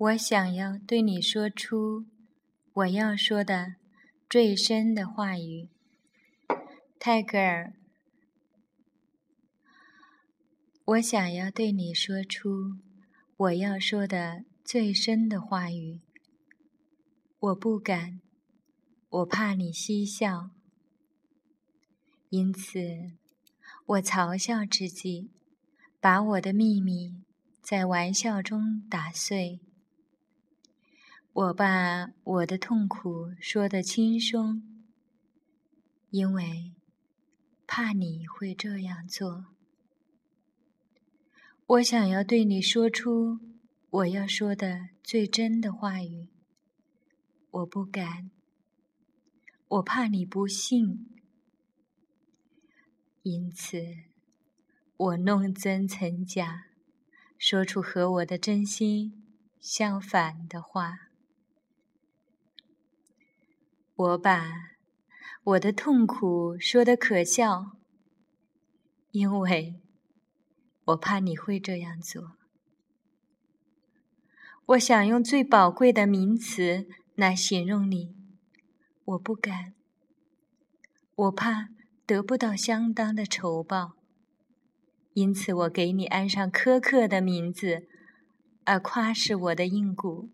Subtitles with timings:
[0.00, 2.06] 我想要对你说出
[2.72, 3.74] 我要说的
[4.30, 5.68] 最深的话语，
[6.98, 7.74] 泰戈尔。
[10.86, 12.78] 我想要对你说出
[13.36, 16.00] 我要说的最深的话语，
[17.38, 18.22] 我不敢，
[19.10, 20.48] 我怕你嬉笑，
[22.30, 22.78] 因此
[23.84, 25.30] 我嘲笑自己，
[26.00, 27.22] 把我的秘密
[27.60, 29.60] 在玩笑中打碎。
[31.32, 34.62] 我把我的痛苦说得轻松，
[36.10, 36.74] 因为
[37.68, 39.46] 怕你会这样做。
[41.66, 43.38] 我想要对你说出
[43.90, 46.28] 我要说的最真的话语，
[47.52, 48.32] 我不敢，
[49.68, 51.06] 我怕你不信，
[53.22, 53.78] 因此
[54.96, 56.64] 我弄真成假，
[57.38, 59.24] 说出和我的真心
[59.60, 61.09] 相反的话。
[64.00, 64.46] 我把
[65.44, 67.76] 我的痛苦说得可笑，
[69.10, 69.78] 因为
[70.86, 72.32] 我怕你会这样做。
[74.68, 78.16] 我想用最宝贵的名词来形容你，
[79.04, 79.74] 我不敢，
[81.14, 81.68] 我怕
[82.06, 83.96] 得不到相当的酬报，
[85.12, 87.86] 因此我给你安上苛刻的名字，
[88.64, 90.30] 而夸饰我的硬骨。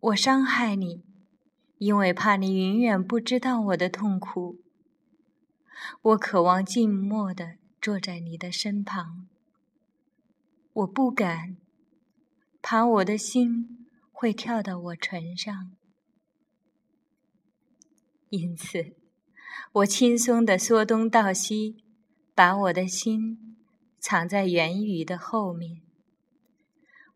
[0.00, 1.08] 我伤害你。
[1.80, 4.58] 因为怕你永远不知道我的痛苦，
[6.02, 9.26] 我渴望静默地坐在你的身旁。
[10.74, 11.56] 我不敢，
[12.60, 15.72] 怕我的心会跳到我唇上，
[18.28, 18.94] 因此，
[19.72, 21.82] 我轻松地说东道西，
[22.34, 23.56] 把我的心
[23.98, 25.80] 藏在言语的后面。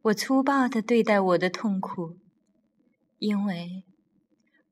[0.01, 2.17] 我粗暴地对待我的痛苦，
[3.19, 3.85] 因为。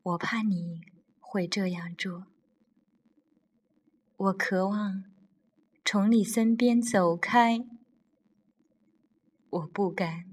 [0.05, 0.81] 我怕你
[1.21, 2.27] 会这样做，
[4.17, 5.05] 我渴望
[5.85, 7.65] 从你身边走开，
[9.49, 10.25] 我不敢，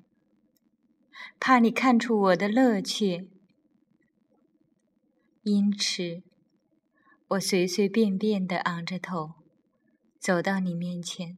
[1.39, 3.29] 怕你看出我的乐趣，
[5.43, 6.23] 因此
[7.27, 9.35] 我随随便便的昂着头
[10.17, 11.37] 走到你面前，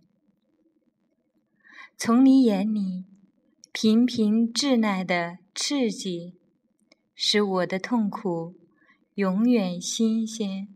[1.97, 3.03] 从你眼里
[3.73, 6.37] 频频稚耐的刺激。
[7.23, 8.55] 使我的痛苦
[9.13, 10.67] 永远新鲜。